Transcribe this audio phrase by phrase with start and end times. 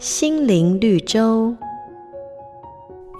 [0.00, 1.54] 心灵绿洲。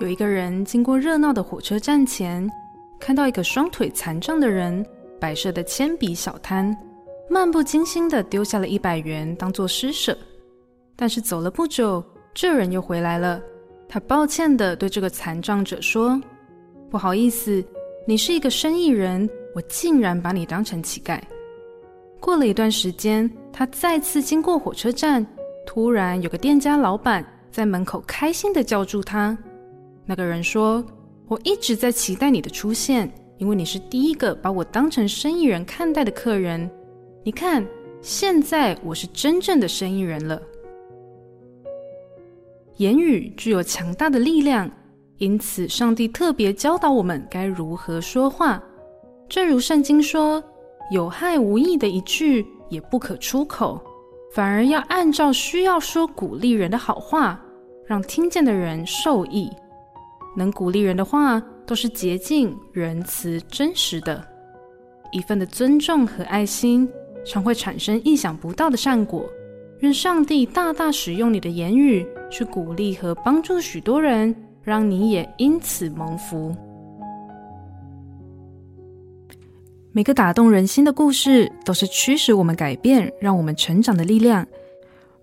[0.01, 2.51] 有一个人经过热闹的火车站前，
[2.99, 4.83] 看到一个双腿残障的人
[5.21, 6.75] 摆设的铅笔小摊，
[7.29, 10.17] 漫不经心地丢下了一百元当做施舍。
[10.97, 13.39] 但是走了不久，这人又回来了。
[13.87, 16.19] 他抱歉地对这个残障者说
[16.89, 17.63] ：“不好意思，
[18.07, 21.21] 你是一个生意人，我竟然把你当成乞丐。”
[22.19, 25.27] 过了一段时间，他再次经过火车站，
[25.73, 29.39] 突然有个店家老板在门口开心的叫住他。
[30.05, 30.85] 那个人说
[31.31, 36.69] ：“我一直在期待你的出现，因为你是第一个把我当成生意人看待的客人。
[37.23, 37.65] 你看，
[38.03, 40.43] 现在我是真正的生意人了。”
[42.79, 44.69] 言语具有强大的力量，
[45.19, 48.61] 因此上帝特别教导我们该如何说话。
[49.29, 50.43] 正如圣经说。
[50.91, 53.81] 有害无益的一句也不可出口，
[54.33, 57.41] 反而要按照需要说鼓励人的好话，
[57.87, 59.51] 让听见的人受益。
[60.37, 64.25] 能鼓励人的话都是洁净、仁慈、真实的。
[65.11, 66.89] 一份的尊重和爱心，
[67.27, 69.29] 常会产生意想不到的善果。
[69.81, 74.33] 愿上帝大大使用你的言语，去鼓励和帮助许多人，
[74.63, 76.55] 让你也因此蒙福。
[79.93, 84.47] 每个打动人心的故事，都是驱使我们改变、让我们成长的力量。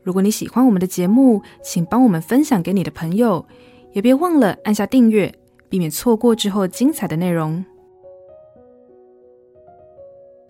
[0.04, 3.46] 如果你喜欢我们的节目，请帮我们分享给你的朋友，
[3.94, 5.34] 也别忘了按下订阅，
[5.70, 7.64] 避免错过之后精彩的内容。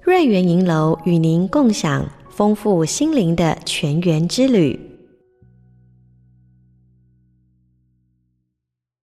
[0.02, 4.97] 瑞园银楼与您共享丰富心灵的泉源之旅。